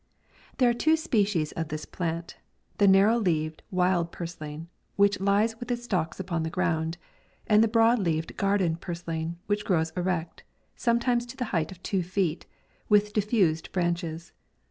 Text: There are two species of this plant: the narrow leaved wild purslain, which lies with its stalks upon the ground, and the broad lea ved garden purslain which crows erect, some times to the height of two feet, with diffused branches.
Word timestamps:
There 0.57 0.67
are 0.67 0.73
two 0.73 0.97
species 0.97 1.51
of 1.51 1.67
this 1.67 1.85
plant: 1.85 2.37
the 2.79 2.87
narrow 2.87 3.19
leaved 3.19 3.61
wild 3.69 4.11
purslain, 4.11 4.67
which 4.95 5.19
lies 5.19 5.55
with 5.59 5.69
its 5.69 5.83
stalks 5.83 6.19
upon 6.19 6.41
the 6.41 6.49
ground, 6.49 6.97
and 7.45 7.63
the 7.63 7.67
broad 7.67 7.99
lea 7.99 8.19
ved 8.19 8.35
garden 8.35 8.77
purslain 8.77 9.37
which 9.45 9.63
crows 9.63 9.91
erect, 9.95 10.43
some 10.75 10.97
times 10.99 11.27
to 11.27 11.37
the 11.37 11.45
height 11.53 11.71
of 11.71 11.83
two 11.83 12.01
feet, 12.01 12.47
with 12.89 13.13
diffused 13.13 13.71
branches. 13.73 14.31